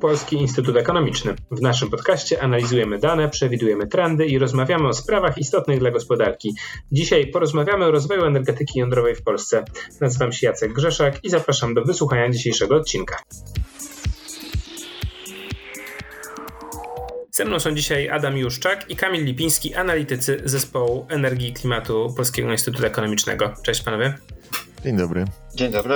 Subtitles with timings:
[0.00, 1.34] Polski Instytut Ekonomiczny.
[1.50, 6.54] W naszym podcaście analizujemy dane, przewidujemy trendy i rozmawiamy o sprawach istotnych dla gospodarki.
[6.92, 9.64] Dzisiaj porozmawiamy o rozwoju energetyki jądrowej w Polsce.
[10.00, 13.16] Nazywam się Jacek Grzeszak i zapraszam do wysłuchania dzisiejszego odcinka.
[17.30, 22.52] Ze mną są dzisiaj Adam Juszczak i Kamil Lipiński, analitycy zespołu energii i klimatu Polskiego
[22.52, 23.54] Instytutu Ekonomicznego.
[23.62, 24.14] Cześć panowie.
[24.84, 25.24] Dzień dobry.
[25.54, 25.94] Dzień dobry.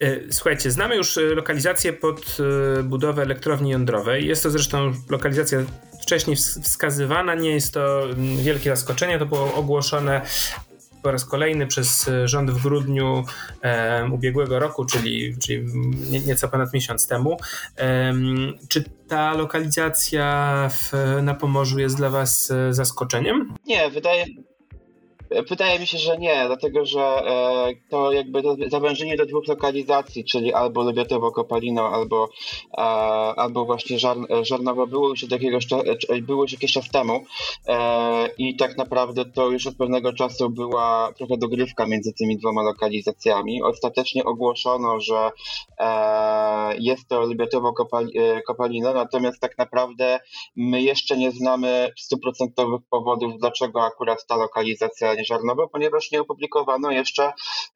[0.00, 2.36] E, słuchajcie, znamy już e, lokalizację pod
[2.78, 4.26] e, budowę elektrowni jądrowej.
[4.26, 5.58] Jest to zresztą lokalizacja
[6.02, 9.18] wcześniej wskazywana, nie jest to mm, wielkie zaskoczenie.
[9.18, 10.20] To było ogłoszone
[11.02, 13.24] po raz kolejny przez rząd w grudniu
[13.62, 15.66] e, ubiegłego roku, czyli, czyli
[16.26, 17.38] nieco ponad miesiąc temu.
[17.78, 18.14] E,
[18.68, 23.54] czy ta lokalizacja w, na Pomorzu jest dla Was zaskopzeniem?
[23.66, 24.26] Nie, wydaje,
[25.30, 30.52] Wydaje mi się, że nie, dlatego że e, to jakby zawężenie do dwóch lokalizacji, czyli
[30.52, 32.28] albo Lebiatowo-Kopalino, albo,
[32.72, 32.80] e,
[33.36, 35.66] albo właśnie Żar, Żarnowo było już, od jakiegoś,
[36.22, 37.24] było już jakiś czas temu
[37.66, 42.62] e, i tak naprawdę to już od pewnego czasu była trochę dogrywka między tymi dwoma
[42.62, 43.62] lokalizacjami.
[43.62, 45.30] Ostatecznie ogłoszono, że
[46.78, 50.20] jest to Lebiatowo-Kopalino, natomiast tak naprawdę
[50.56, 57.32] my jeszcze nie znamy stuprocentowych powodów, dlaczego akurat ta lokalizacja Żarnowo, ponieważ nie opublikowano jeszcze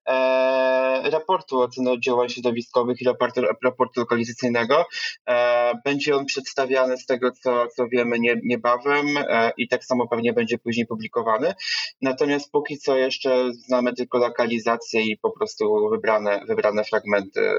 [0.09, 4.84] e, raportu oceny oddziaływań środowiskowych i raportu, raportu lokalizacyjnego.
[5.28, 10.09] E, będzie on przedstawiany z tego, co, co wiemy, nie, niebawem e, i tak samo
[10.09, 11.55] pewnie będzie później publikowany.
[12.03, 17.56] Natomiast póki co jeszcze znamy tylko lokalizację i po prostu wybrane, wybrane fragmenty e,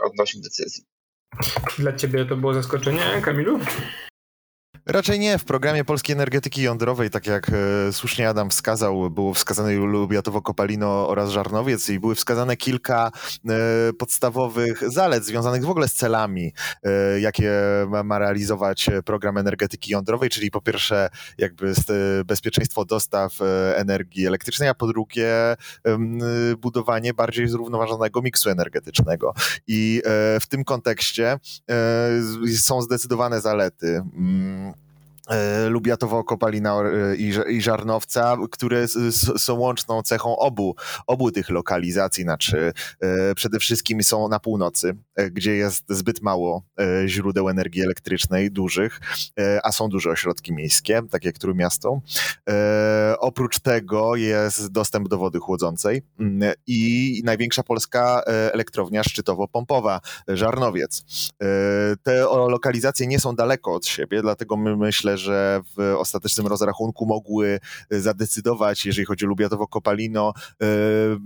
[0.00, 0.84] odnośnie decyzji.
[1.78, 3.58] Dla Ciebie to było zaskoczenie, Kamilu?
[4.86, 5.38] Raczej nie.
[5.38, 7.50] W programie Polskiej Energetyki Jądrowej, tak jak
[7.88, 13.12] e, słusznie Adam wskazał, było wskazane Lubiatowo-Kopalino oraz Żarnowiec i były wskazane kilka
[13.48, 17.52] e, podstawowych zalet związanych w ogóle z celami, e, jakie
[17.88, 21.74] ma, ma realizować program energetyki jądrowej, czyli po pierwsze jakby
[22.24, 25.56] bezpieczeństwo dostaw e, energii elektrycznej, a po drugie
[26.58, 29.34] budowanie bardziej zrównoważonego miksu energetycznego.
[29.66, 31.38] I e, w tym kontekście
[31.70, 34.02] e, są zdecydowane zalety.
[34.16, 34.81] Mm, E,
[35.68, 37.16] Lubiatowo, Kopalina e,
[37.50, 38.88] i Żarnowca, które
[39.36, 44.96] są łączną cechą obu, obu tych lokalizacji, znaczy e, przede wszystkim są na północy,
[45.30, 46.62] gdzie jest zbyt mało
[47.06, 49.00] źródeł energii elektrycznej dużych,
[49.62, 52.00] a są duże ośrodki miejskie, takie jak Trójmiasto.
[53.18, 58.22] Oprócz tego jest dostęp do wody chłodzącej mm, i największa polska
[58.52, 61.04] elektrownia szczytowo-pompowa, Żarnowiec.
[62.02, 67.60] Te lokalizacje nie są daleko od siebie, dlatego my myślę, że w ostatecznym rozrachunku mogły
[67.90, 70.66] zadecydować, jeżeli chodzi o Lubiatowo-Kopalino, e,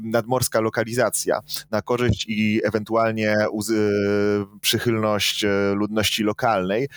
[0.02, 3.46] nadmorska lokalizacja na korzyść i ewentualnie e,
[4.60, 6.88] przychylność e, ludności lokalnej,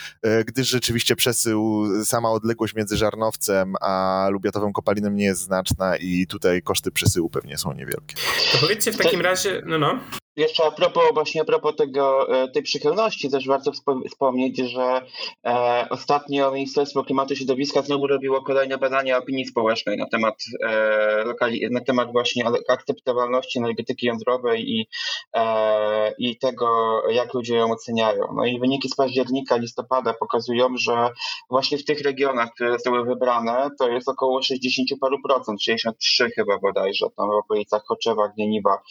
[0.45, 6.61] gdyż rzeczywiście przesył, sama odległość między Żarnowcem a Lubiatowym Kopalinem nie jest znaczna i tutaj
[6.61, 8.15] koszty przesyłu pewnie są niewielkie.
[8.51, 9.99] To powiedzcie w takim razie, no no.
[10.39, 13.71] Jeszcze a propos właśnie a propos tego, e, tej przychylności, też warto
[14.09, 15.01] wspomnieć, że
[15.47, 21.23] e, ostatnio Ministerstwo Klimatu i Środowiska znowu robiło kolejne badania opinii społecznej na temat, e,
[21.23, 24.87] lokali, na temat właśnie akceptowalności energetyki jądrowej i,
[25.33, 28.23] e, i tego, jak ludzie ją oceniają.
[28.35, 31.09] No i wyniki z października, listopada pokazują, że
[31.49, 36.59] właśnie w tych regionach, które zostały wybrane, to jest około 60 paru procent, 63 chyba
[36.59, 38.81] bodajże, tam w okolicach Choczewa, Gnieniwa,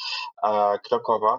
[0.45, 1.38] e, Krokowa.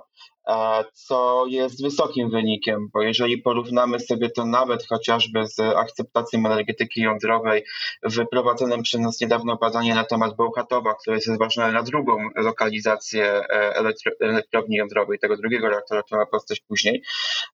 [0.49, 7.01] E, co jest wysokim wynikiem, bo jeżeli porównamy sobie to nawet chociażby z akceptacją energetyki
[7.01, 7.63] jądrowej
[8.03, 13.75] wyprowadzonym przez nas niedawno badanie na temat Bełchatowa, które jest zważone na drugą lokalizację e,
[13.75, 17.03] elektro elektrowni jądrowej, tego drugiego reaktora, która ma powstać później,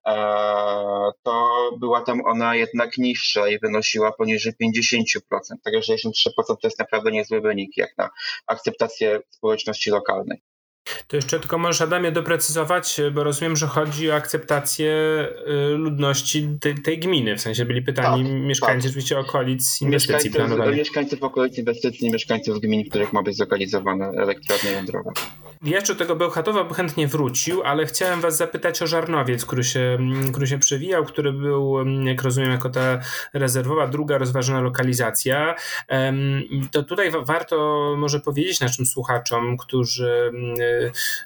[0.08, 0.14] e,
[1.24, 5.20] to była tam ona jednak niższa i wynosiła poniżej 50%.
[5.64, 8.10] Także 63% to jest naprawdę niezły wynik jak na
[8.48, 10.42] akceptację społeczności lokalnej.
[11.08, 14.94] To jeszcze tylko możesz Adamie doprecyzować, bo rozumiem, że chodzi o akceptację
[15.48, 17.38] y, ludności tej, tej gminy.
[17.38, 18.90] W sensie byli pytani tak, mieszkańcy tak.
[18.90, 20.78] oczywiście okolic inwestycji planowanych.
[20.78, 25.12] Mieszkańców okolic inwestycji, mieszkańców gmin, w których ma być zlokalizowana elektrownia jądrowa.
[25.64, 29.98] Jeszcze do tego Bełchatowa bym chętnie wrócił, ale chciałem was zapytać o Żarnowiec, który się,
[30.32, 33.00] który się przewijał, który był, jak rozumiem, jako ta
[33.34, 35.56] rezerwowa, druga rozważona lokalizacja.
[36.72, 37.56] To tutaj warto
[37.98, 40.32] może powiedzieć naszym słuchaczom, którzy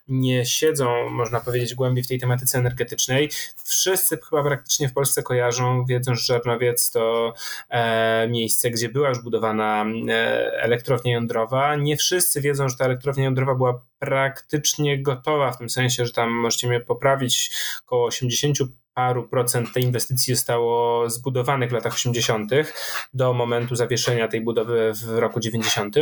[0.07, 3.29] nie siedzą, można powiedzieć, głębiej w tej tematyce energetycznej.
[3.63, 7.33] Wszyscy chyba praktycznie w Polsce kojarzą, wiedzą, że Żarnowiec to
[7.69, 10.13] e, miejsce, gdzie była już budowana e,
[10.61, 11.75] elektrownia jądrowa.
[11.75, 16.29] Nie wszyscy wiedzą, że ta elektrownia jądrowa była praktycznie gotowa, w tym sensie, że tam
[16.29, 17.51] możecie mnie poprawić,
[17.85, 18.57] około 80
[18.99, 22.51] paru procent tej inwestycji zostało zbudowanych w latach 80.
[23.13, 25.95] do momentu zawieszenia tej budowy w roku 90.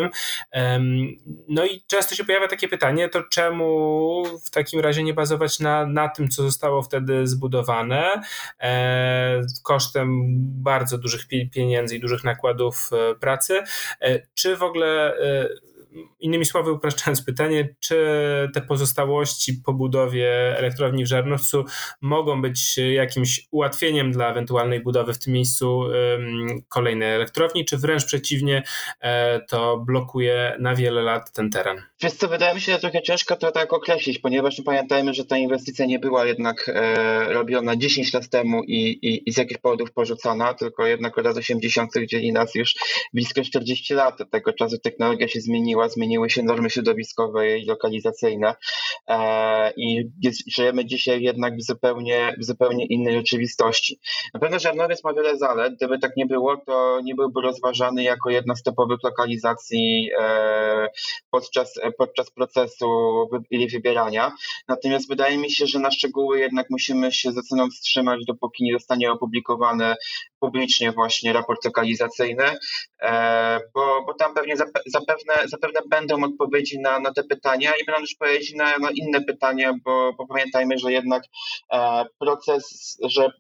[1.47, 5.85] No i często się pojawia takie pytanie, to czemu w takim razie nie bazować na,
[5.85, 8.21] na tym, co zostało wtedy zbudowane,
[8.59, 10.23] e, kosztem
[10.63, 13.63] bardzo dużych pieniędzy i dużych nakładów e, pracy,
[14.01, 15.13] e, czy w ogóle
[16.19, 17.97] Innymi słowy, upraszczając pytanie, czy
[18.53, 21.65] te pozostałości po budowie elektrowni w Żarnowcu
[22.01, 25.83] mogą być jakimś ułatwieniem dla ewentualnej budowy w tym miejscu
[26.69, 28.63] kolejnej elektrowni, czy wręcz przeciwnie,
[29.01, 31.81] e, to blokuje na wiele lat ten teren?
[32.01, 35.38] Wiesz co, wydaje mi się, że trochę ciężko to tak określić, ponieważ pamiętajmy, że ta
[35.38, 39.91] inwestycja nie była jednak e, robiona 10 lat temu i, i, i, z jakich powodów
[39.91, 41.91] porzucona, tylko jednak od lat 80.
[42.07, 42.75] dzieli nas już
[43.13, 44.21] blisko 40 lat.
[44.21, 48.56] Od tego czasu technologia się zmieniła, zmieniły się normy środowiskowe i lokalizacyjne
[49.07, 50.10] e, i
[50.56, 54.00] żyjemy dzisiaj jednak w zupełnie, w zupełnie innej rzeczywistości.
[54.34, 55.75] Na pewno Żarnowiec ma wiele zalet.
[55.75, 60.88] Gdyby tak nie było, to nie byłby rozważany jako jedna z topowych lokalizacji e,
[61.31, 62.88] podczas podczas procesu
[63.51, 64.31] ili wybierania.
[64.68, 69.12] Natomiast wydaje mi się, że na szczegóły jednak musimy się zdecydowanie wstrzymać, dopóki nie zostanie
[69.12, 69.95] opublikowany
[70.39, 72.44] publicznie właśnie raport lokalizacyjny,
[73.01, 78.01] e, bo, bo tam pewnie zapewne, zapewne będą odpowiedzi na, na te pytania i będą
[78.01, 81.24] też odpowiedzi na, na inne pytania, bo, bo pamiętajmy, że jednak
[81.74, 83.31] e, proces, że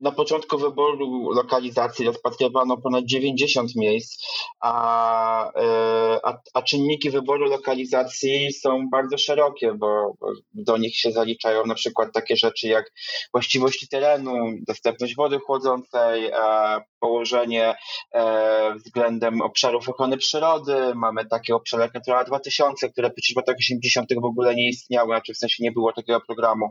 [0.00, 4.26] na początku wyboru lokalizacji rozpatrywano ponad 90 miejsc,
[4.60, 10.14] a, e, a, a czynniki wyboru lokalizacji są bardzo szerokie, bo,
[10.54, 12.92] do nich się zaliczają na przykład takie rzeczy jak
[13.32, 14.34] właściwości terenu,
[14.66, 16.30] dostępność wody chłodzącej,
[17.00, 17.74] położenie
[18.14, 20.94] e, względem obszarów ochrony przyrody.
[20.94, 24.08] Mamy takie obszary jak Natura 2000, które przecież w latach 80.
[24.22, 26.70] w ogóle nie istniały, znaczy w sensie nie było takiego programu.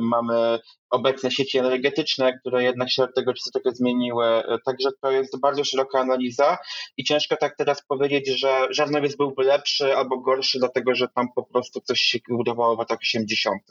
[0.00, 0.58] Mamy
[0.90, 4.26] obecne sieci energetyczne, które jednak się od tego czasu trochę zmieniły.
[4.64, 6.58] Także to jest bardzo szeroka analiza
[6.96, 11.42] i ciężko tak teraz powiedzieć, że Żarnowiec byłby lepszy albo gorszy, dlatego że tam po
[11.42, 13.62] prostu coś się budowało w latach 80.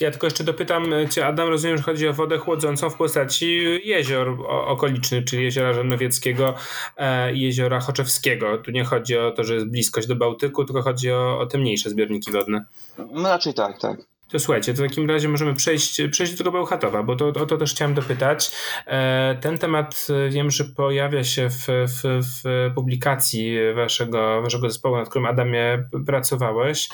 [0.00, 4.36] Ja tylko jeszcze dopytam Cię, Adam, rozumiem, że chodzi o wodę chłodzącą w postaci jezior
[4.48, 6.54] okolicznych, czyli jeziora Żarnowieckiego
[6.96, 8.58] e, i jeziora Choczewskiego.
[8.58, 11.58] Tu nie chodzi o to, że jest bliskość do Bałtyku, tylko chodzi o, o te
[11.58, 12.64] mniejsze zbiorniki wodne.
[13.12, 14.15] No raczej tak, tak.
[14.28, 17.46] To słuchajcie, to w takim razie możemy przejść, przejść do tego Bełchatowa, bo to, o
[17.46, 18.50] to też chciałem dopytać.
[18.86, 24.96] E, ten temat e, wiem, że pojawia się w, w, w publikacji waszego, waszego zespołu,
[24.96, 26.88] nad którym Adamie pracowałeś,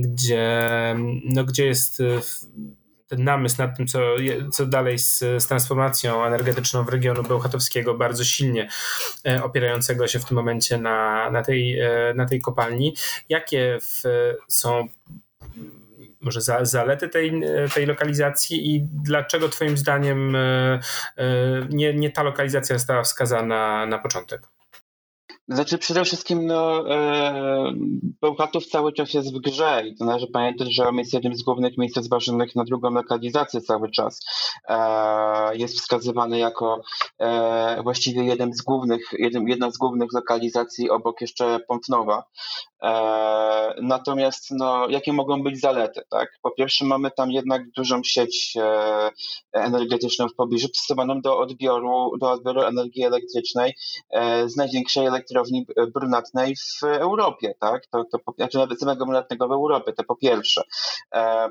[0.00, 0.60] gdzie,
[1.24, 2.02] no, gdzie jest
[3.08, 4.00] ten namysł nad tym, co,
[4.52, 8.68] co dalej z, z transformacją energetyczną w regionu bełchatowskiego, bardzo silnie
[9.26, 11.78] e, opierającego się w tym momencie na, na, tej,
[12.14, 12.94] na tej kopalni.
[13.28, 14.02] Jakie w,
[14.48, 14.88] są
[16.20, 17.42] może za, zalety tej,
[17.74, 20.80] tej lokalizacji i dlaczego Twoim zdaniem e,
[21.16, 21.28] e,
[21.70, 24.57] nie, nie ta lokalizacja została wskazana na początek?
[25.48, 27.72] Znaczy przede wszystkim no, e,
[28.20, 31.42] Bełchatów cały czas jest w grze i to należy pamiętać, że on jest jednym z
[31.42, 34.20] głównych miejsc zważonych na drugą lokalizację cały czas.
[34.68, 36.80] E, jest wskazywany jako
[37.18, 42.24] e, właściwie jeden z głównych, jeden, jedna z głównych lokalizacji obok jeszcze Pątnowa.
[43.82, 46.00] Natomiast no, jakie mogą być zalety?
[46.10, 46.28] Tak?
[46.42, 48.54] Po pierwsze mamy tam jednak dużą sieć
[49.52, 53.74] energetyczną w pobliżu przystosowaną do odbioru, do odbioru energii elektrycznej
[54.46, 55.37] z największej elektrowni
[55.94, 57.54] brunatnej w Europie.
[57.60, 57.86] Tak?
[57.86, 60.62] To, to, znaczy nawet samego brunatnego w Europie, to po pierwsze.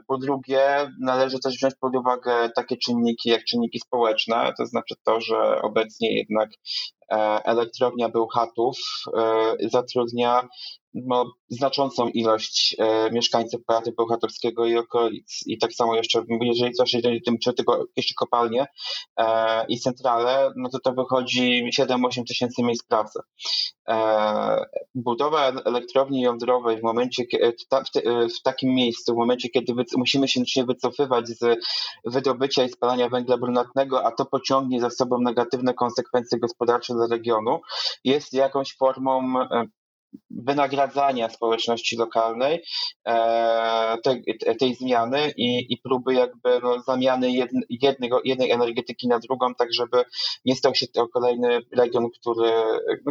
[0.08, 5.22] Po drugie należy też wziąć pod uwagę takie czynniki jak czynniki społeczne, to znaczy to,
[5.22, 6.50] że obecnie jednak
[7.44, 8.78] elektrownia Bełchatów
[9.72, 10.48] zatrudnia
[11.06, 15.44] no, znaczącą ilość e, mieszkańców powiatu bełchatowskiego i okolic.
[15.46, 18.68] I tak samo jeszcze, jeżeli coś, jeżeli tym, czy tylko jeszcze kopalnie
[19.18, 23.20] e, i centrale, no to to wychodzi 7-8 tysięcy miejsc pracy.
[23.88, 29.84] E, budowa elektrowni jądrowej w momencie, w, w, w takim miejscu, w momencie, kiedy wy,
[29.98, 31.60] musimy się wycofywać z
[32.06, 37.60] wydobycia i spalania węgla brunatnego, a to pociągnie za sobą negatywne konsekwencje gospodarcze dla regionu,
[38.04, 39.66] jest jakąś formą e,
[40.30, 42.64] wynagradzania społeczności lokalnej
[43.08, 44.24] e, tej,
[44.60, 47.32] tej zmiany i, i próby jakby no, zamiany
[47.70, 50.04] jednego, jednej energetyki na drugą, tak żeby
[50.46, 52.52] nie stał się to kolejny region, który,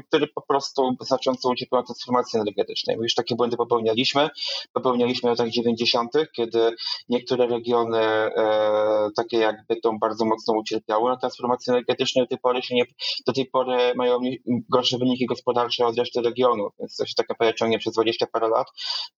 [0.09, 2.97] który po prostu znacząco ucierpiał transformacji energetycznej.
[2.97, 4.29] Już takie błędy popełnialiśmy.
[4.73, 6.71] Popełnialiśmy w latach 90., kiedy
[7.09, 12.63] niektóre regiony e, takie jak Bytom bardzo mocno ucierpiały na transformacji energetycznej, do tej pory
[12.63, 12.85] się nie,
[13.27, 14.21] do tej pory mają
[14.69, 18.49] gorsze wyniki gospodarcze od reszty regionu, więc to się tak naprawdę ciągnie przez 20 parę
[18.49, 18.67] lat.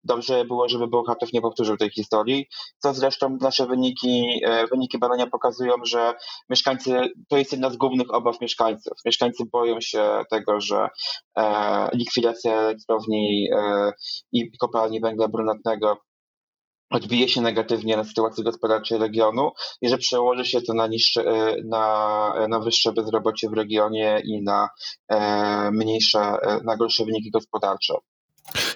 [0.03, 2.46] Dobrze było, żeby Bełchatów nie powtórzył tej historii,
[2.79, 6.13] co zresztą nasze wyniki, e, wyniki badania pokazują, że
[6.50, 8.93] mieszkańcy, to jest jedna z głównych obaw mieszkańców.
[9.05, 10.88] Mieszkańcy boją się tego, że
[11.38, 13.91] e, likwidacja elektrowni e,
[14.31, 16.07] i kopalni węgla brunatnego
[16.89, 19.51] odbije się negatywnie na sytuacji gospodarczej regionu
[19.82, 24.44] i że przełoży się to na, niższe, e, na, na wyższe bezrobocie w regionie i
[24.44, 24.70] na
[25.10, 27.94] e, mniejsze, e, na gorsze wyniki gospodarcze.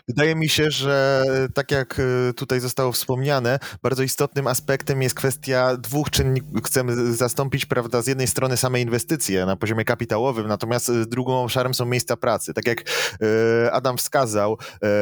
[0.07, 5.77] Wydaje mi się, że tak jak e, tutaj zostało wspomniane, bardzo istotnym aspektem jest kwestia
[5.77, 6.63] dwóch czynników.
[6.63, 11.73] Chcemy zastąpić, prawda, z jednej strony same inwestycje na poziomie kapitałowym, natomiast e, drugą obszarem
[11.73, 12.53] są miejsca pracy.
[12.53, 12.81] Tak jak
[13.61, 14.57] e, Adam wskazał,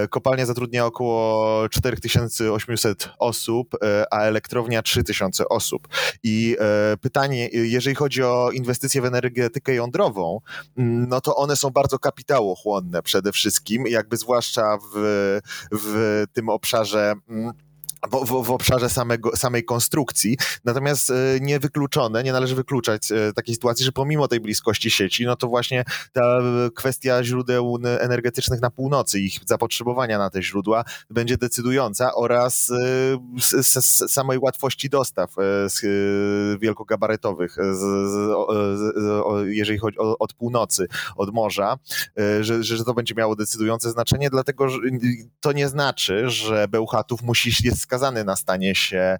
[0.10, 3.78] kopalnia zatrudnia około 4800 osób,
[4.12, 5.88] a elektrownia 3000 osób.
[6.24, 6.58] I
[7.02, 10.40] pytanie, jeżeli chodzi o inwestycje w energetykę jądrową,
[10.78, 15.40] no to one są bardzo kapitałochłonne przede wszystkim, jakby zwłaszcza w
[15.72, 17.54] w, tym obszarze mm,
[18.08, 20.38] w, w, w, obszarze samego, samej konstrukcji.
[20.66, 25.26] Natomiast e, nie wykluczone, nie należy wykluczać e, takiej sytuacji, że pomimo tej bliskości sieci,
[25.26, 26.40] no to właśnie ta
[26.76, 33.64] kwestia źródeł energetycznych na północy, ich zapotrzebowania na te źródła będzie decydująca oraz e,
[34.08, 35.36] samej łatwości dostaw
[36.60, 41.78] wielkogabarytowych, z, z, jeżeli chodzi o, od północy, od morza,
[42.42, 44.80] że, że to będzie miało decydujące znaczenie, dlatego że
[45.40, 49.18] to nie znaczy, że Bełchatów musi jest skazany na stanie się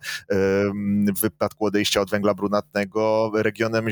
[1.16, 3.92] w wypadku odejścia od węgla brunatnego regionem e,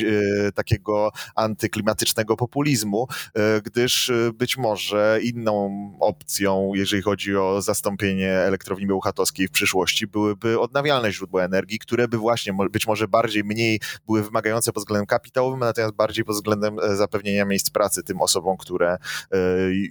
[0.51, 8.87] takiego antyklimatycznego populizmu, e, gdyż e, być może inną opcją, jeżeli chodzi o zastąpienie elektrowni
[8.87, 14.23] bełchatowskiej w przyszłości, byłyby odnawialne źródła energii, które by właśnie być może bardziej, mniej były
[14.23, 18.97] wymagające pod względem kapitałowym, natomiast bardziej pod względem zapewnienia miejsc pracy tym osobom, które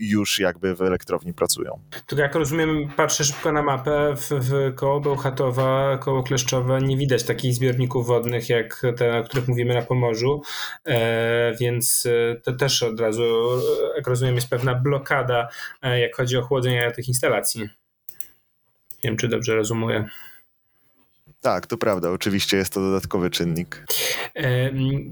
[0.00, 1.81] już jakby w elektrowni pracują.
[2.07, 7.25] To jak rozumiem, patrzę szybko na mapę, w, w koło Bełchatowa, koło Kleszczowe nie widać
[7.25, 10.42] takich zbiorników wodnych jak te, o których mówimy na Pomorzu,
[10.85, 15.49] e, więc e, to też od razu, e, jak rozumiem, jest pewna blokada,
[15.83, 17.61] jak chodzi o chłodzenie tych instalacji.
[19.04, 20.09] Nie wiem, czy dobrze rozumuję.
[21.40, 23.85] Tak, to prawda, oczywiście jest to dodatkowy czynnik.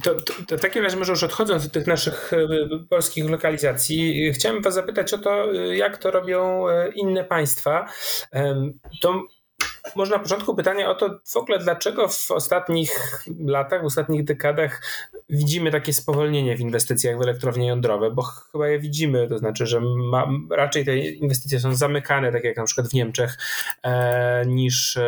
[0.02, 2.30] To, to, to w takim razie może już odchodząc od tych naszych
[2.90, 7.88] polskich lokalizacji, chciałem was zapytać o to, jak to robią inne państwa.
[9.00, 9.22] To
[9.96, 14.82] może na początku pytanie o to w ogóle, dlaczego w ostatnich latach, w ostatnich dekadach
[15.30, 19.80] widzimy takie spowolnienie w inwestycjach w elektrownie jądrowe, bo chyba je widzimy, to znaczy, że
[19.80, 23.38] ma, raczej te inwestycje są zamykane, tak jak na przykład w Niemczech,
[23.82, 25.00] e, niż e,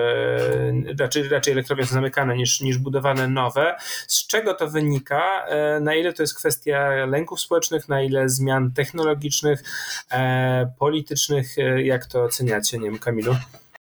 [0.98, 3.76] raczej, raczej elektrownie są zamykane niż, niż budowane nowe.
[4.06, 5.46] Z czego to wynika?
[5.46, 9.62] E, na ile to jest kwestia lęków społecznych, na ile zmian technologicznych,
[10.10, 11.58] e, politycznych?
[11.58, 13.36] E, jak to oceniacie, nie wiem, Kamilu?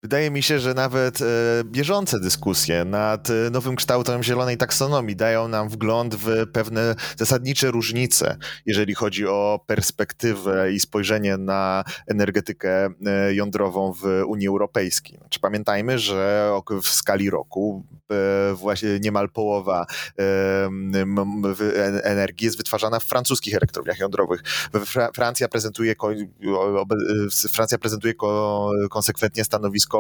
[0.04, 1.26] Wydaje mi się, że nawet e,
[1.64, 8.38] bieżące dyskusje nad e, nowym kształtem zielonej taksonomii dają nam wgląd w pewne zasadnicze różnice,
[8.66, 15.18] jeżeli chodzi o perspektywę i spojrzenie na energetykę e, jądrową w Unii Europejskiej.
[15.18, 16.52] Znaczy, pamiętajmy, że
[16.84, 19.86] w skali roku e, właśnie niemal połowa
[20.20, 20.24] e,
[22.04, 24.44] energii jest wytwarzana w francuskich elektrowniach jądrowych.
[25.16, 25.96] Francja prezentuje,
[27.52, 28.14] Francja prezentuje
[28.90, 29.93] konsekwentnie stanowisko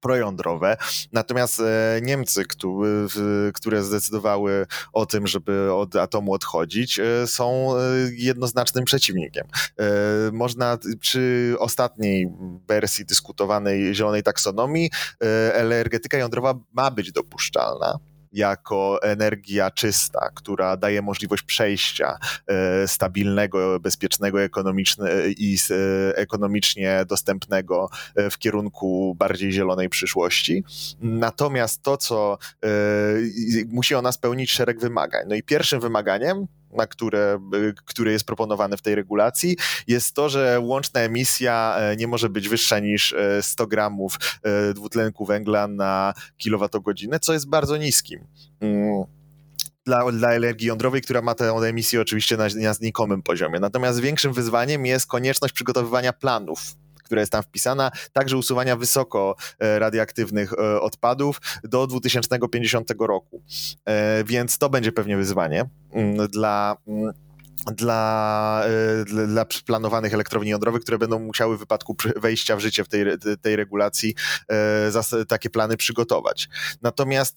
[0.00, 0.76] projądrowe.
[1.12, 2.44] Natomiast e, Niemcy,
[3.54, 7.80] które zdecydowały o tym, żeby od atomu odchodzić, e, są e,
[8.12, 9.46] jednoznacznym przeciwnikiem.
[10.32, 12.28] Można przy ostatniej
[12.68, 14.90] wersji dyskutowanej zielonej taksonomii
[15.52, 17.98] energetyka jądrowa ma być dopuszczalna
[18.36, 27.88] jako energia czysta, która daje możliwość przejścia e, stabilnego, bezpiecznego ekonomiczne, i e, ekonomicznie dostępnego
[28.14, 30.64] e, w kierunku bardziej zielonej przyszłości.
[31.00, 32.38] Natomiast to, co
[33.68, 35.24] musi ona spełnić szereg wymagań.
[35.28, 37.38] No i pierwszym wymaganiem na które,
[37.84, 39.56] które jest proponowane w tej regulacji,
[39.86, 44.74] jest to, że łączna emisja e, nie może być wyższa niż 100 e, gramów e,
[44.74, 48.26] dwutlenku węgla na kilowatogodzinę, co jest bardzo niskim.
[48.60, 49.04] Mm,
[49.84, 53.60] dla, dla energii jądrowej, która ma tę emisję oczywiście na, na znikomym poziomie.
[53.60, 59.78] Natomiast większym wyzwaniem jest konieczność przygotowywania planów która jest tam wpisana, także usuwania wysoko e,
[59.78, 63.42] radioaktywnych e, odpadów do 2050 roku.
[63.84, 67.12] E, więc to będzie pewnie wyzwanie mm, dla mm,
[67.72, 68.64] dla,
[69.06, 73.04] dla, dla planowanych elektrowni jądrowych, które będą musiały w wypadku wejścia w życie w tej,
[73.42, 74.14] tej regulacji
[75.28, 76.48] takie plany przygotować.
[76.82, 77.36] Natomiast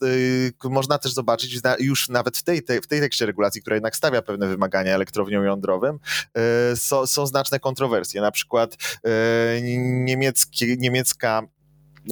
[0.64, 4.22] można też zobaczyć już nawet w tej, tej, w tej tekście regulacji, która jednak stawia
[4.22, 6.00] pewne wymagania elektrowniom jądrowym,
[6.76, 8.22] są, są znaczne kontrowersje.
[8.22, 8.78] Na przykład
[9.82, 11.42] niemiecki, niemiecka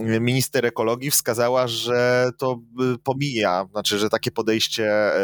[0.03, 2.59] minister ekologii wskazała, że to
[2.95, 5.19] y, pomija, znaczy, że takie podejście e,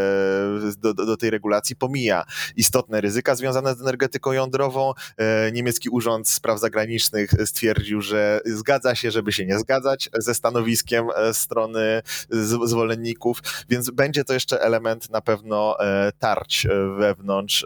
[0.77, 2.24] do, do, tej regulacji pomija
[2.56, 4.94] istotne ryzyka związane z energetyką jądrową.
[5.18, 11.08] E, niemiecki Urząd Spraw Zagranicznych stwierdził, że zgadza się, żeby się nie zgadzać ze stanowiskiem
[11.15, 12.01] e, strony
[12.65, 13.39] zwolenników,
[13.70, 15.77] więc będzie to jeszcze element na pewno
[16.20, 17.65] tarć wewnątrz,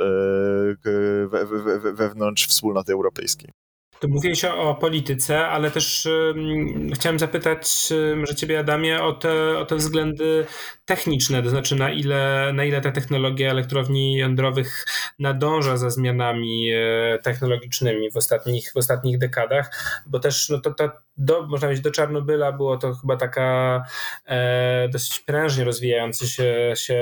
[1.94, 3.67] wewnątrz wspólnoty europejskiej.
[4.00, 9.58] Tu mówiłeś o, o polityce, ale też um, chciałem zapytać może ciebie, Adamie, o te,
[9.58, 10.46] o te względy
[10.86, 14.86] techniczne, to znaczy na ile, na ile ta technologia elektrowni jądrowych
[15.20, 19.72] nadąża za zmianami e, technologicznymi w ostatnich, w ostatnich dekadach,
[20.06, 23.84] bo też no to, to do, można powiedzieć, do Czarnobyla było to chyba taka
[24.28, 27.00] e, dosyć prężnie rozwijający się, się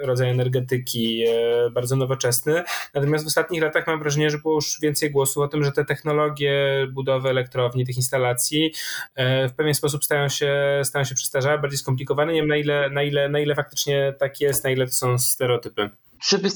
[0.00, 2.62] rodzaj energetyki, e, bardzo nowoczesny.
[2.94, 5.84] Natomiast w ostatnich latach mam wrażenie, że było już więcej głosów o tym, że te
[5.84, 6.35] technologie
[6.92, 8.72] budowy elektrowni, tych instalacji
[9.14, 12.32] e, w pewien sposób stają się, stają się przestarzałe, bardziej skomplikowane.
[12.32, 15.18] Nie wiem na ile, na, ile, na ile faktycznie tak jest, na ile to są
[15.18, 15.90] stereotypy.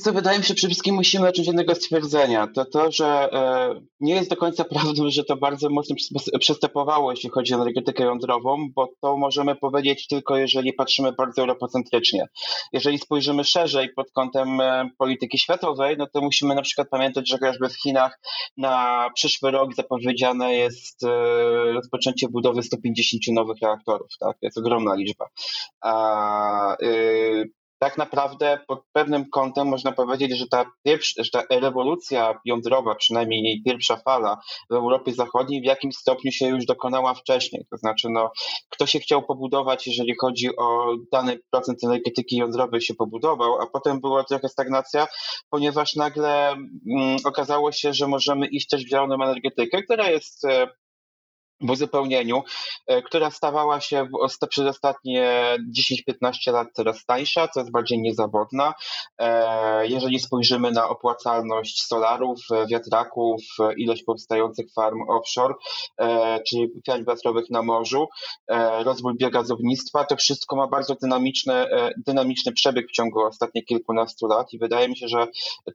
[0.03, 2.47] Co wydaje mi się, przede wszystkim musimy zacząć jednego stwierdzenia.
[2.55, 5.97] To to, że e, nie jest do końca prawdą, że to bardzo mocno
[6.41, 12.27] przestępowało, jeśli chodzi o energetykę jądrową, bo to możemy powiedzieć tylko, jeżeli patrzymy bardzo europocentrycznie.
[12.73, 17.39] Jeżeli spojrzymy szerzej pod kątem e, polityki światowej, no to musimy na przykład pamiętać, że
[17.39, 18.21] chociażby w Chinach
[18.57, 21.09] na przyszły rok zapowiedziane jest e,
[21.73, 24.09] rozpoczęcie budowy 150 nowych reaktorów.
[24.21, 24.39] Tak?
[24.41, 25.27] To jest ogromna liczba.
[25.81, 26.77] A,
[27.81, 33.43] tak naprawdę pod pewnym kątem można powiedzieć, że ta, pierwsza, że ta rewolucja jądrowa, przynajmniej
[33.43, 37.67] jej pierwsza fala w Europie Zachodniej w jakimś stopniu się już dokonała wcześniej.
[37.71, 38.31] To znaczy, no,
[38.69, 44.01] kto się chciał pobudować, jeżeli chodzi o dany procent energetyki jądrowej się pobudował, a potem
[44.01, 45.07] była trochę stagnacja,
[45.51, 50.69] ponieważ nagle mm, okazało się, że możemy iść też w zieloną energetykę, która jest e,
[51.61, 52.43] w uzupełnieniu,
[52.87, 54.09] e, która stawała się
[54.49, 58.75] przez ostatnie 10-15 lat coraz tańsza, coraz bardziej niezawodna.
[59.19, 63.41] E, jeżeli spojrzymy na opłacalność solarów, e, wiatraków,
[63.77, 65.55] ilość powstających farm offshore,
[66.49, 68.07] czyli farm wiatrowych na morzu,
[68.85, 71.67] rozwój biogazownictwa, to wszystko ma bardzo dynamiczny,
[72.07, 75.27] dynamiczny przebieg w ciągu ostatnich kilkunastu lat i wydaje mi się, że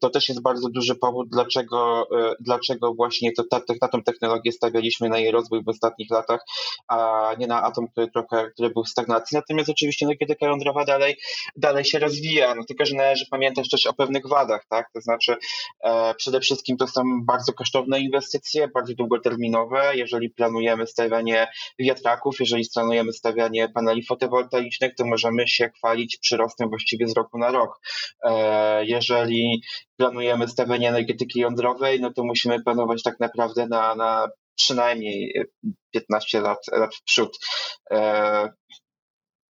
[0.01, 2.07] to też jest bardzo duży powód, dlaczego,
[2.39, 6.41] dlaczego właśnie to, ta, na tą technologię stawialiśmy na jej rozwój w ostatnich latach,
[6.87, 9.35] a nie na atom, który trochę który był w stagnacji.
[9.35, 11.17] Natomiast oczywiście energetyka jądrowa dalej,
[11.55, 14.91] dalej się rozwija, no tylko że należy pamiętać też o pewnych wadach, tak?
[14.93, 15.35] To znaczy
[15.83, 19.91] e, przede wszystkim to są bardzo kosztowne inwestycje, bardzo długoterminowe.
[19.95, 21.47] Jeżeli planujemy stawianie
[21.79, 27.51] wiatraków, jeżeli planujemy stawianie paneli fotowoltaicznych, to możemy się chwalić przyrostem właściwie z roku na
[27.51, 27.79] rok.
[28.23, 29.61] E, jeżeli
[29.97, 35.45] planujemy stawianie energetyki jądrowej, no to musimy planować tak naprawdę na, na przynajmniej
[35.91, 37.37] 15 lat, lat w przód.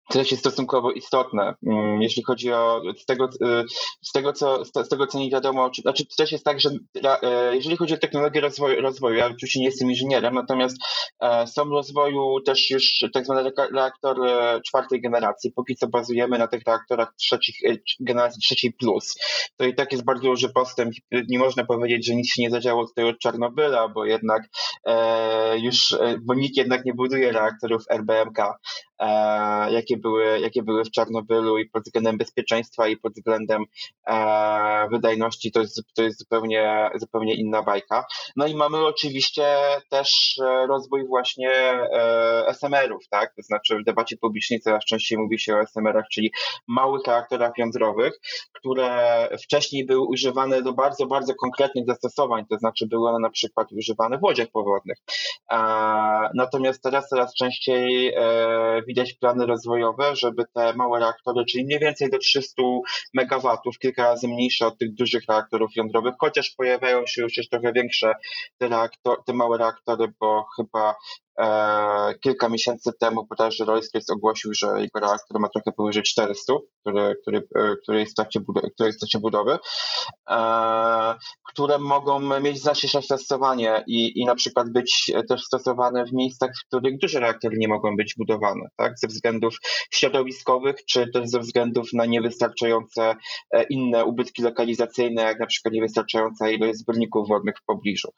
[0.10, 3.64] E, też jest stosunkowo istotne, mm, jeśli chodzi o z tego, y,
[4.02, 6.70] z tego, co, z tego co nie wiadomo, czy, znaczy też jest tak, że
[7.04, 10.78] e, jeżeli chodzi o technologię rozwoju, rozwoju, ja oczywiście nie jestem inżynierem, natomiast
[11.20, 14.18] e, są w rozwoju też już tak zwany reaktor
[14.66, 15.52] czwartej generacji.
[15.52, 17.56] Póki co bazujemy na tych reaktorach trzecich,
[18.00, 19.16] generacji trzeciej plus.
[19.58, 20.94] To i tak jest bardzo duży postęp.
[21.30, 24.44] Nie można powiedzieć, że nic się nie zadziało tutaj od Czarnobyla, bo jednak
[24.86, 28.56] e, już, bo nikt jednak nie buduje reaktorów RBMK, e,
[29.70, 33.64] jakie były, jakie były w Czarnobylu i pod względem bezpieczeństwa i pod względem
[34.08, 38.06] e, wydajności to jest, to jest zupełnie, zupełnie inna bajka.
[38.36, 39.58] No i mamy oczywiście
[39.90, 43.36] też e, rozwój właśnie e, SMR-ów, tak?
[43.36, 46.32] To znaczy w debacie publicznej coraz częściej mówi się o SMR-ach, czyli
[46.68, 48.20] małych reaktorach jądrowych,
[48.54, 53.68] które wcześniej były używane do bardzo, bardzo konkretnych zastosowań, to znaczy były one na przykład
[53.72, 54.98] używane w łodziach powodnych.
[55.52, 55.58] E,
[56.34, 62.10] natomiast teraz coraz częściej e, widać plany rozwojowe żeby te małe reaktory, czyli mniej więcej
[62.10, 62.62] do 300
[63.14, 68.14] MW, kilka razy mniejsze od tych dużych reaktorów jądrowych, chociaż pojawiają się już trochę większe
[68.58, 70.96] te, reaktor, te małe reaktory, bo chyba
[72.22, 77.48] kilka miesięcy temu potężny Rolls-Royce ogłosił, że jego reaktor ma trochę powyżej 400, który, który,
[77.84, 79.58] który, jest, w trakcie budowy, który jest w trakcie budowy,
[81.44, 86.68] które mogą mieć znacznie zastosowanie i, i na przykład być też stosowane w miejscach, w
[86.68, 89.00] których duże reaktory nie mogą być budowane, tak?
[89.00, 89.58] ze względów
[89.92, 93.16] środowiskowych, czy też ze względów na niewystarczające
[93.70, 98.10] inne ubytki lokalizacyjne, jak na przykład niewystarczająca ilość zbiorników wodnych w pobliżu.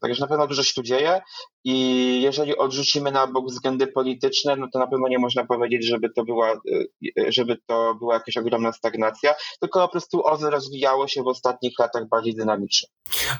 [0.00, 1.20] Także na pewno dużo się tu dzieje
[1.64, 6.10] i jeżeli odrzucimy na bok względy polityczne, no to na pewno nie można powiedzieć, żeby
[6.10, 11.22] to była, e, żeby to była jakaś ogromna stagnacja, tylko po prostu OZE rozwijało się
[11.22, 12.88] w ostatnich latach bardziej dynamicznie.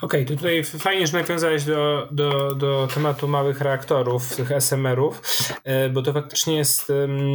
[0.02, 5.22] Okej, okay, tutaj fajnie, że nawiązałeś do, do, do tematu małych reaktorów, tych SMR-ów,
[5.64, 6.92] e, bo to faktycznie jest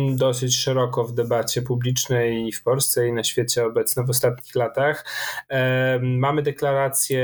[0.10, 5.06] dosyć szeroko w debacie publicznej i w Polsce i na świecie obecne w ostatnich latach.
[6.02, 7.24] Mamy deklaracje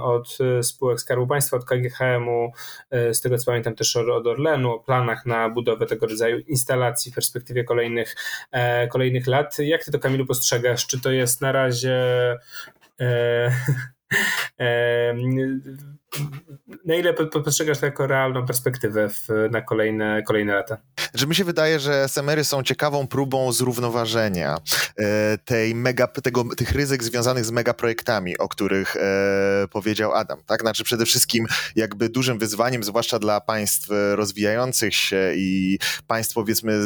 [0.00, 2.52] od spółek Skarbu Państwa, od KGHM-u,
[2.90, 7.12] e, z tego co pamiętam też od Orlenu, o planach na budowę tego rodzaju instalacji
[7.12, 8.16] w perspektywie kolejnych,
[8.52, 9.58] e, kolejnych lat.
[9.58, 10.86] Jak ty to Kamilu postrzegasz?
[10.86, 11.94] Czy to jest na razie
[13.00, 13.50] e,
[16.84, 20.76] na ile postrzegasz to jako realną perspektywę w, na kolejne, kolejne lata?
[21.14, 24.56] Że mi się wydaje, że SMR-y są ciekawą próbą zrównoważenia
[24.98, 30.42] e, tej mega, tego, tych ryzyk związanych z megaprojektami, o których e, powiedział Adam.
[30.46, 30.60] Tak?
[30.60, 31.46] Znaczy przede wszystkim
[31.76, 36.80] jakby dużym wyzwaniem, zwłaszcza dla państw rozwijających się i państw powiedzmy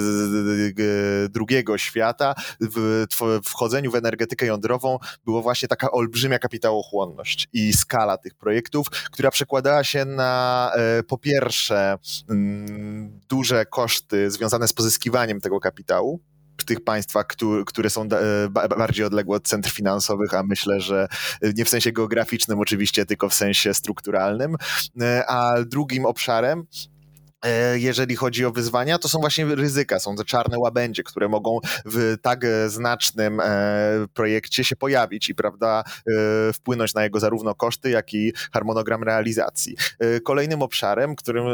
[1.29, 3.07] drugiego świata w
[3.45, 8.87] wchodzeniu w energetykę jądrową było właśnie taka olbrzymia kapitałochłonność i skala tych projektów,
[9.19, 11.99] która przekładała się na e, po pierwsze
[12.31, 16.21] mm, duże koszty związane z pozyskiwaniem tego kapitału,
[16.59, 17.27] w tych państwach,
[17.67, 21.09] które są e, bardziej odległe od centr finansowych, a myślę, że
[21.55, 24.57] nie w sensie geograficznym oczywiście, tylko w sensie strukturalnym.
[25.01, 26.98] E, a drugim obszarem E,
[27.75, 32.17] jeżeli chodzi o wyzwania, to są właśnie ryzyka, są te czarne łabędzie, które mogą w
[32.23, 33.47] tak e, znacznym e,
[34.15, 35.85] projekcie się pojawić i prawda,
[36.55, 39.77] wpłynąć na jego zarówno koszty, jak i harmonogram realizacji.
[40.25, 41.47] Kolejnym obszarem, którym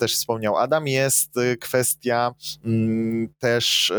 [0.00, 3.92] też wspomniał Adam, jest kwestia mm, też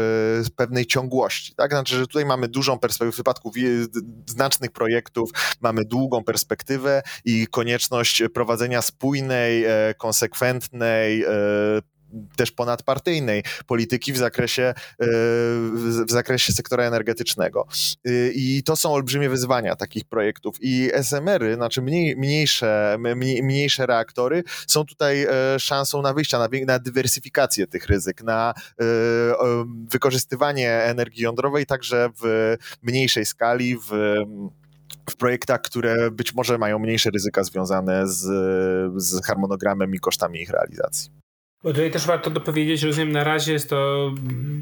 [0.56, 1.56] pewnej ciągłości.
[1.56, 1.72] Tak?
[1.72, 3.52] Znaczy, że tutaj mamy dużą perspektywę, w przypadku
[4.30, 5.30] znacznych projektów
[5.62, 9.66] mamy długą perspektywę i konieczność prowadzenia spójnej,
[9.98, 11.33] konsekwentnej, E,
[12.36, 14.74] też ponadpartyjnej polityki w zakresie, e,
[16.06, 17.68] w zakresie sektora energetycznego.
[18.06, 20.56] E, I to są olbrzymie wyzwania takich projektów.
[20.62, 22.98] I SMR-y, znaczy mniej, mniejsze,
[23.44, 25.28] mniejsze reaktory, są tutaj
[25.60, 28.54] szansą na wyjście, na, na dywersyfikację tych ryzyk, na
[29.92, 33.92] wykorzystywanie energii jądrowej także w mniejszej skali, w
[35.10, 38.22] w projektach, które być może mają mniejsze ryzyka związane z,
[39.04, 41.23] z harmonogramem i kosztami ich realizacji.
[41.64, 44.12] Bo tutaj też warto dopowiedzieć, rozumiem, na razie jest to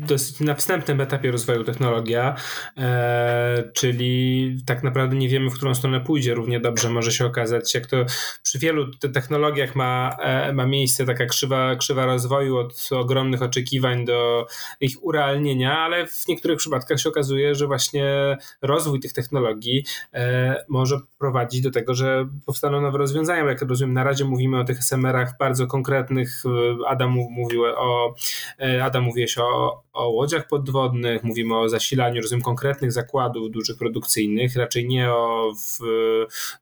[0.08, 2.36] dosyć na wstępnym etapie rozwoju technologia,
[2.78, 6.34] e, czyli tak naprawdę nie wiemy, w którą stronę pójdzie.
[6.34, 7.98] Równie dobrze może się okazać, jak to
[8.44, 14.06] przy wielu te technologiach ma, e, ma miejsce taka krzywa, krzywa rozwoju od ogromnych oczekiwań
[14.06, 14.48] do
[14.80, 19.84] ich urealnienia, ale w niektórych przypadkach się okazuje, że właśnie rozwój tych technologii
[20.14, 23.44] e, może prowadzić do tego, że powstaną nowe rozwiązania.
[23.44, 26.44] Jak rozumiem, na razie mówimy o tych SMR-ach bardzo konkretnych,
[26.92, 28.16] Adam mówił o,
[28.60, 34.56] e, Adam mówiłeś o, o łodziach podwodnych, mówimy o zasilaniu rozumiem, konkretnych zakładów dużych produkcyjnych,
[34.56, 35.80] raczej nie o w,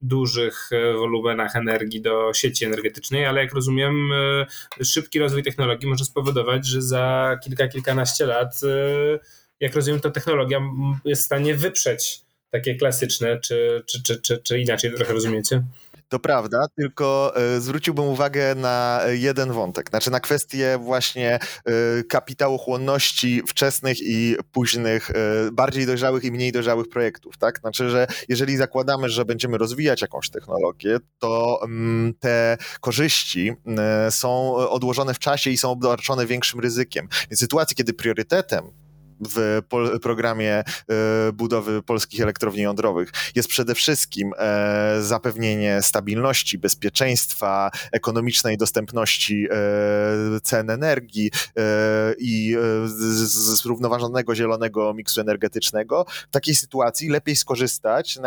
[0.02, 4.10] dużych e, wolumenach energii do sieci energetycznej, ale jak rozumiem,
[4.80, 8.62] e, szybki rozwój technologii może spowodować, że za kilka, kilkanaście lat,
[9.60, 10.62] jak rozumiem, ta technologia
[11.06, 15.64] jest w stanie wyprzeć takie klasyczne, czy, czy, czy, czy, czy inaczej trochę rozumiecie?
[16.10, 23.42] To prawda, tylko e, zwróciłbym uwagę na jeden wątek, znaczy na kwestię właśnie e, kapitałochłonności
[23.48, 25.14] wczesnych i późnych, e,
[25.52, 27.60] bardziej dojrzałych i mniej dojrzałych projektów, tak?
[27.60, 33.54] Znaczy, że jeżeli zakładamy, że będziemy rozwijać jakąś technologię, to mm, te korzyści
[34.10, 37.08] są odłożone w czasie i są obarczone większym ryzykiem.
[37.30, 38.72] Więc w sytuacji, kiedy priorytetem
[39.20, 39.62] w
[40.02, 40.64] programie e,
[41.34, 50.70] budowy polskich elektrowni jądrowych jest przede wszystkim e, zapewnienie stabilności, bezpieczeństwa, ekonomicznej dostępności e, cen
[50.70, 51.32] energii
[52.18, 52.56] i
[52.86, 56.06] zrównoważonego zielonego miksu energetycznego.
[56.10, 58.20] W takiej sytuacji lepiej skorzystać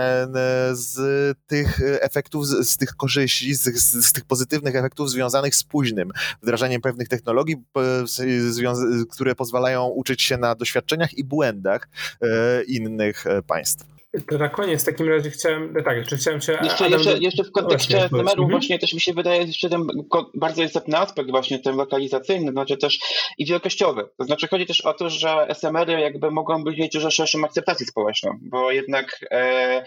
[0.73, 0.99] z
[1.47, 3.63] tych efektów, z tych korzyści, z,
[4.07, 6.11] z tych pozytywnych efektów związanych z późnym
[6.43, 7.57] wdrażaniem pewnych technologii,
[9.11, 11.89] które pozwalają uczyć się na doświadczeniach doświadczeniach i błędach
[12.23, 13.93] e, innych e, państw.
[14.31, 16.59] To na koniec w takim razie chciałem, no tak, czy chciałem cię...
[16.63, 18.51] Jeszcze, Adam, jeszcze, jeszcze w kontekście SMR-u mhm.
[18.51, 19.87] właśnie też mi się wydaje jeszcze ten
[20.35, 22.99] bardzo istotny aspekt właśnie ten lokalizacyjny, znaczy też
[23.39, 24.05] i wielkościowy.
[24.19, 27.87] To znaczy chodzi też o to, że SMR-y jakby mogą być mieć dużo szerszą akceptację
[27.87, 29.85] społeczną, bo jednak e,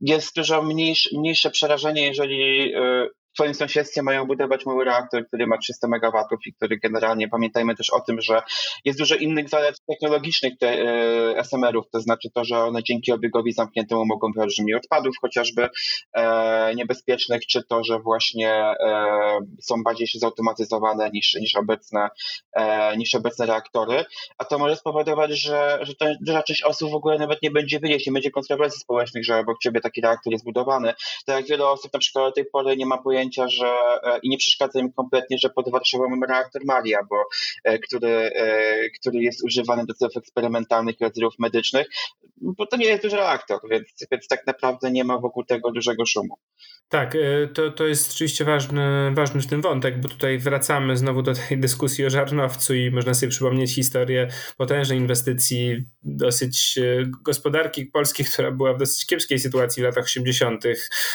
[0.00, 5.58] jest dużo mniejsze, mniejsze przerażenie, jeżeli e, swoim sąsiedztwie mają budować mały reaktor, który ma
[5.58, 8.42] 300 MW i który generalnie, pamiętajmy też o tym, że
[8.84, 13.52] jest dużo innych zalet technologicznych te, e, SMR-ów, to znaczy to, że one dzięki obiegowi
[13.52, 15.68] zamkniętemu mogą brać mniej odpadów chociażby
[16.12, 22.08] e, niebezpiecznych, czy to, że właśnie e, są bardziej zautomatyzowane niż, niż, obecne,
[22.52, 24.04] e, niż obecne reaktory,
[24.38, 27.80] a to może spowodować, że, że to duża część osób w ogóle nawet nie będzie
[27.80, 30.94] wiedzieć, nie będzie kontrowersji społecznych, że obok ciebie taki reaktor jest budowany.
[31.26, 33.66] Tak jak wiele osób na przykład do tej pory nie ma pojęcia, pojęcia, że
[34.02, 37.16] e, i nie przeszkadza mi kompletnie, że pod Warszawą mamy reaktor Maria, bo,
[37.64, 41.86] e, który, e, który jest używany do celów eksperymentalnych i rozdziałów medycznych,
[42.36, 46.06] bo to nie jest duży reaktor, więc, więc tak naprawdę nie ma wokół tego dużego
[46.06, 46.36] szumu.
[46.90, 47.16] Tak,
[47.54, 51.58] to, to jest oczywiście ważny, ważny w tym wątek, bo tutaj wracamy znowu do tej
[51.58, 56.78] dyskusji o Żarnowcu i można sobie przypomnieć historię potężnej inwestycji dosyć
[57.24, 60.64] gospodarki polskiej, która była w dosyć kiepskiej sytuacji w latach 80.,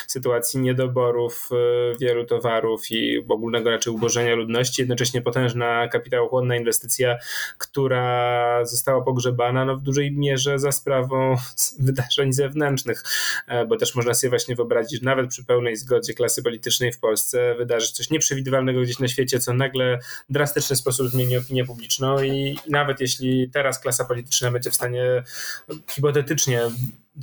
[0.08, 1.50] sytuacji niedoborów
[2.02, 7.18] wielu towarów i ogólnego raczej ubożenia ludności, jednocześnie potężna kapitałochłonna inwestycja,
[7.58, 11.36] która została pogrzebana no, w dużej mierze za sprawą
[11.80, 13.04] wydarzeń zewnętrznych,
[13.48, 17.56] e, bo też można sobie właśnie wyobrazić, nawet przy pełnej zgodzie klasy politycznej w Polsce
[17.56, 20.00] wydarzy coś nieprzewidywalnego gdzieś na świecie, co nagle
[20.30, 25.24] w drastyczny sposób zmieni opinię publiczną i nawet jeśli teraz klasa polityczna będzie w stanie
[25.90, 26.62] hipotetycznie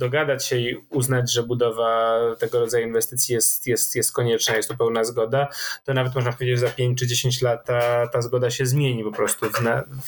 [0.01, 4.77] dogadać się i uznać, że budowa tego rodzaju inwestycji jest, jest, jest konieczna, jest to
[4.77, 5.47] pełna zgoda,
[5.85, 9.03] to nawet można powiedzieć, że za 5 czy 10 lat ta, ta zgoda się zmieni
[9.03, 9.45] po prostu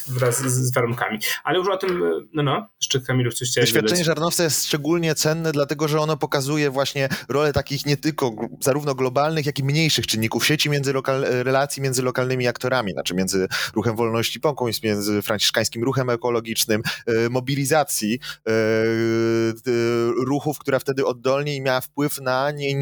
[0.06, 1.18] wraz z, warunkami.
[1.44, 2.02] Ale już o tym,
[2.32, 4.06] no no, jeszcze Kamilu coś chciałeś Doświadczenie dodać.
[4.06, 9.46] Żarnowca jest szczególnie cenne, dlatego że ono pokazuje właśnie rolę takich nie tylko zarówno globalnych,
[9.46, 14.40] jak i mniejszych czynników sieci między lokal, relacji między lokalnymi aktorami, znaczy między Ruchem Wolności
[14.40, 18.50] Pokoń, między franciszkańskim Ruchem Ekologicznym, e, mobilizacji e,
[20.26, 22.74] ruchów, która wtedy oddolnie miała wpływ na, nie,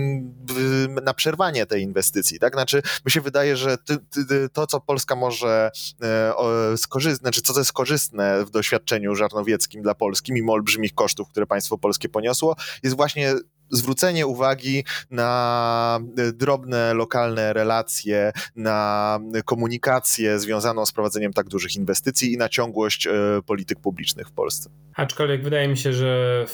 [1.02, 2.38] na przerwanie tej inwestycji.
[2.38, 2.52] Tak?
[2.52, 3.96] Znaczy, mi się wydaje, że ty,
[4.28, 5.70] ty, to, co Polska może
[6.02, 6.32] e,
[6.76, 11.78] skorzystać, znaczy, co jest korzystne w doświadczeniu żarnowieckim dla Polski, mimo olbrzymich kosztów, które państwo
[11.78, 13.34] polskie poniosło, jest właśnie
[13.72, 22.32] zwrócenie uwagi na e, drobne, lokalne relacje, na komunikację związaną z prowadzeniem tak dużych inwestycji
[22.32, 23.12] i na ciągłość e,
[23.46, 24.70] polityk publicznych w Polsce.
[24.94, 26.44] Aczkolwiek wydaje mi się, że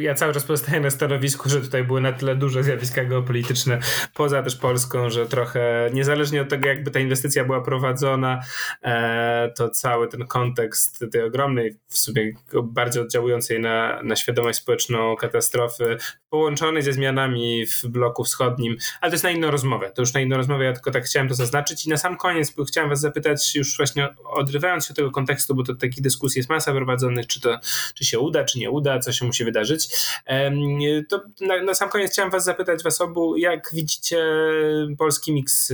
[0.00, 3.78] ja cały czas pozostaję na stanowisku, że tutaj były na tyle duże zjawiska geopolityczne
[4.14, 8.40] poza też Polską, że trochę niezależnie od tego, jakby ta inwestycja była prowadzona,
[8.82, 12.32] e, to cały ten kontekst tej ogromnej, w sumie
[12.62, 15.96] bardziej oddziałującej na, na świadomość społeczną katastrofy,
[16.30, 19.90] połączonej ze zmianami w bloku wschodnim, ale to jest na inną rozmowę.
[19.94, 21.86] To już na inną rozmowę, ja tylko tak chciałem to zaznaczyć.
[21.86, 25.62] I na sam koniec chciałem Was zapytać, już właśnie odrywając się od tego kontekstu, bo
[25.62, 27.58] to takich dyskusji jest masa prowadzonych, czy to
[27.94, 29.88] czy się uda, czy nie uda, co się musi wydarzyć.
[31.08, 34.24] To na, na sam koniec chciałem Was zapytać, Was obu, jak widzicie
[34.98, 35.72] polski miks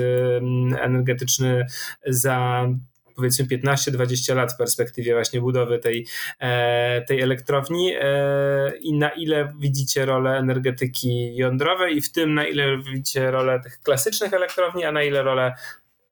[0.80, 1.66] energetyczny
[2.06, 2.68] za
[3.16, 6.06] powiedzmy 15-20 lat w perspektywie właśnie budowy tej,
[6.38, 12.46] e, tej elektrowni e, i na ile widzicie rolę energetyki jądrowej i w tym na
[12.46, 15.54] ile widzicie rolę tych klasycznych elektrowni, a na ile rolę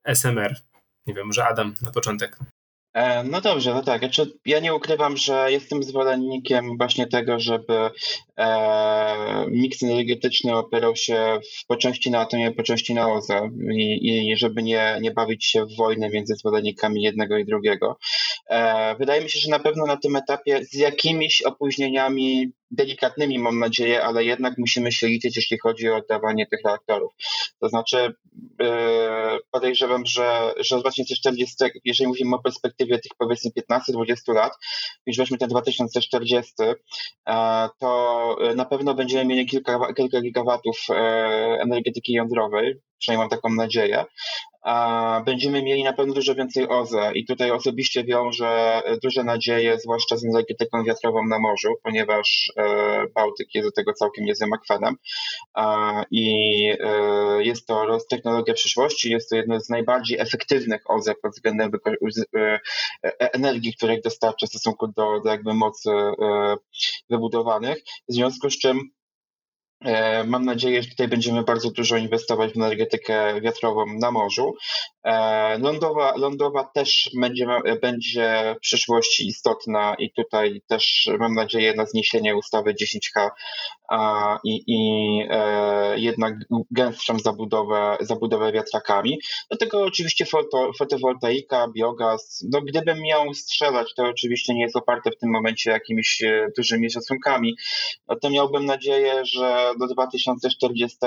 [0.04, 0.54] SMR.
[1.06, 2.38] Nie wiem, może Adam na początek.
[2.94, 4.00] E, no dobrze, no tak.
[4.00, 7.90] Znaczy, ja nie ukrywam, że jestem zwolennikiem właśnie tego, żeby
[8.38, 14.28] e, miks energetyczny opierał się w, po części na atomie, po części na OZE i,
[14.30, 17.98] i żeby nie, nie bawić się w wojnę między zwolennikami jednego i drugiego.
[18.50, 23.58] E, wydaje mi się, że na pewno na tym etapie z jakimiś opóźnieniami delikatnymi, mam
[23.58, 27.12] nadzieję, ale jednak musimy się liczyć, jeśli chodzi o oddawanie tych reaktorów.
[27.60, 28.14] To znaczy,
[28.60, 28.68] yy,
[29.50, 34.52] podejrzewam, że, że 2040, jeżeli mówimy o perspektywie tych powiedzmy 15-20 lat,
[35.06, 37.34] już weźmy ten 2040, yy,
[37.78, 40.96] to na pewno będziemy mieli kilka, kilka gigawatów yy,
[41.60, 44.04] energetyki jądrowej, przynajmniej mam taką nadzieję,
[45.24, 47.12] będziemy mieli na pewno dużo więcej OZE.
[47.14, 53.54] I tutaj osobiście wiążę duże nadzieje, zwłaszcza z energetyką wiatrową na morzu, ponieważ e, Bałtyk
[53.54, 54.96] jest do tego całkiem niezłym akwenem
[56.10, 56.26] i
[56.80, 61.70] e, jest to technologia przyszłości, jest to jedno z najbardziej efektywnych OZE pod względem
[62.34, 62.60] e,
[63.18, 65.90] energii, której dostarcza w stosunku do, do jakby mocy
[67.10, 68.90] wybudowanych, w związku z czym
[70.26, 74.54] mam nadzieję, że tutaj będziemy bardzo dużo inwestować w energetykę wiatrową na morzu.
[75.04, 77.46] E, lądowa, lądowa też będzie,
[77.82, 83.30] będzie w przyszłości istotna i tutaj też mam nadzieję na zniesienie ustawy 10H
[84.44, 84.78] i, i
[85.30, 86.34] e, jednak
[86.70, 89.18] gęstszą zabudowę, zabudowę wiatrakami.
[89.50, 92.44] Do tego oczywiście foto, fotowoltaika, biogaz.
[92.52, 96.22] No, gdybym miał strzelać, to oczywiście nie jest oparte w tym momencie jakimiś
[96.56, 97.56] dużymi szacunkami,
[98.08, 100.98] no to miałbym nadzieję, że do 2040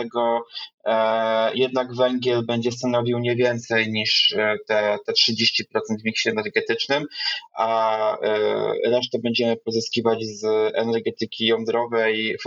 [0.86, 5.64] e, jednak węgiel będzie stanowił nie więcej niż e, te, te 30%
[6.02, 7.06] w miksie energetycznym,
[7.58, 12.38] a e, resztę będziemy pozyskiwać z energetyki jądrowej,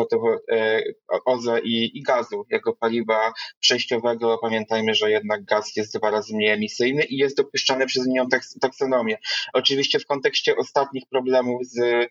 [1.25, 4.39] OZE i, i gazu jako paliwa przejściowego.
[4.43, 8.27] Pamiętajmy, że jednak gaz jest dwa razy mniej emisyjny i jest dopuszczany przez nią
[8.61, 9.19] taksonomię.
[9.53, 12.09] Oczywiście w kontekście ostatnich problemów z,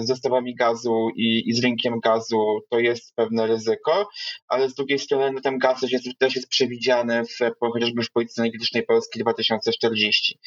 [0.00, 4.08] z dostawami gazu i, i z rynkiem gazu to jest pewne ryzyko,
[4.48, 8.42] ale z drugiej strony no, ten gaz jest, też jest przewidziany w, chociażby w polityce
[8.42, 10.38] energetycznej Polski 2040.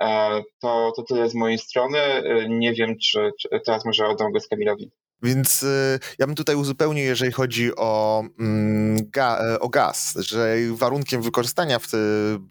[0.00, 1.98] E, to, to tyle z mojej strony.
[1.98, 4.90] E, nie wiem, czy, czy teraz może oddam go z Kamilowi.
[5.22, 10.56] Więc y, ja bym tutaj uzupełnił, jeżeli chodzi o, mm, ga, e, o gaz, że
[10.72, 11.86] warunkiem wykorzystania w,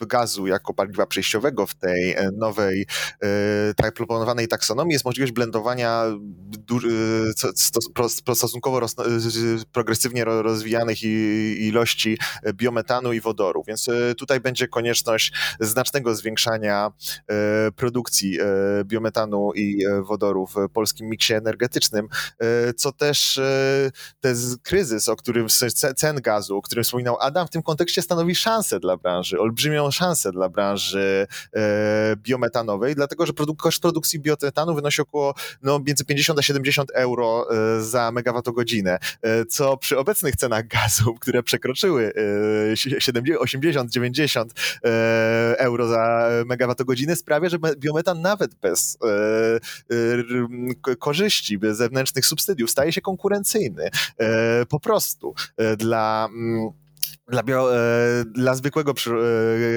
[0.08, 2.86] gazu jako paliwa przejściowego w tej e, nowej,
[3.24, 3.28] e,
[3.76, 6.04] tak proponowanej taksonomii jest możliwość blendowania
[8.10, 8.82] stosunkowo
[9.72, 11.04] progresywnie rozwijanych
[11.58, 12.18] ilości
[12.54, 13.64] biometanu i wodoru.
[13.68, 16.92] Więc tutaj będzie konieczność znacznego zwiększania
[17.76, 18.38] produkcji
[18.84, 22.08] biometanu i wodoru w polskim miksie energetycznym
[22.76, 25.48] co też e, ten kryzys, o którym
[25.96, 30.32] cen gazu, o którym wspominał Adam, w tym kontekście stanowi szansę dla branży, olbrzymią szansę
[30.32, 36.42] dla branży e, biometanowej, dlatego że koszt produkcji biometanu wynosi około no, między 50 a
[36.42, 39.00] 70 euro e, za megawattogodzinę,
[39.50, 42.14] co przy obecnych cenach gazu, które przekroczyły
[43.40, 44.46] 80-90
[45.58, 48.98] euro za megawattogodzinę, sprawia, że biometan nawet bez
[51.00, 56.70] korzyści, bez zewnętrznych subsydiów, mediów staje się konkurencyjny e, po prostu e, dla mm,
[57.28, 57.80] dla, bio, e,
[58.26, 58.94] dla zwykłego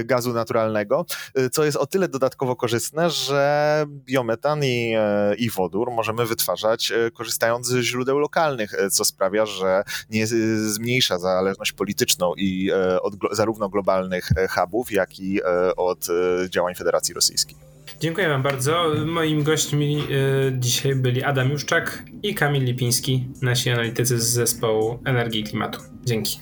[0.04, 1.06] gazu naturalnego,
[1.52, 4.94] co jest o tyle dodatkowo korzystne, że biometan i,
[5.38, 12.35] i wodór możemy wytwarzać korzystając z źródeł lokalnych, co sprawia, że nie zmniejsza zależność polityczną
[12.37, 15.40] i od zarówno globalnych hubów, jak i
[15.76, 16.06] od
[16.48, 17.71] działań Federacji Rosyjskiej.
[18.01, 18.95] Dziękuję Wam bardzo.
[19.07, 25.40] Moimi gośćmi y, dzisiaj byli Adam Juszczak i Kamil Lipiński, nasi analitycy z zespołu Energii
[25.40, 25.81] i Klimatu.
[26.05, 26.38] Dzięki.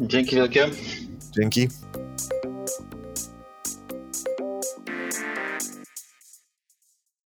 [0.00, 0.66] Dzięki wielkie.
[1.38, 1.68] Dzięki.